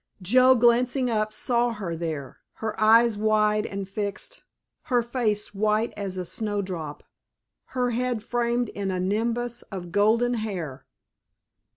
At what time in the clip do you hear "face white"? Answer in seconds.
5.03-5.93